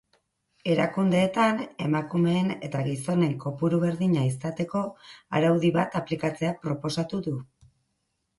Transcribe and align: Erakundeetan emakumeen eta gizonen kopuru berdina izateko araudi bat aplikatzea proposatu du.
Erakundeetan 0.75 1.59
emakumeen 1.87 2.49
eta 2.67 2.81
gizonen 2.87 3.35
kopuru 3.43 3.81
berdina 3.85 4.25
izateko 4.31 4.83
araudi 5.41 5.73
bat 5.77 6.01
aplikatzea 6.01 6.57
proposatu 6.67 7.23
du. 7.31 7.37